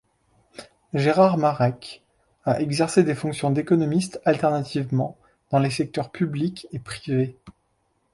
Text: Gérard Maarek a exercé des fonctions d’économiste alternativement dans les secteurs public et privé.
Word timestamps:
Gérard 0.95 1.37
Maarek 1.37 2.01
a 2.43 2.59
exercé 2.59 3.03
des 3.03 3.13
fonctions 3.13 3.51
d’économiste 3.51 4.19
alternativement 4.25 5.15
dans 5.51 5.59
les 5.59 5.69
secteurs 5.69 6.09
public 6.09 6.65
et 6.71 6.79
privé. 6.79 7.37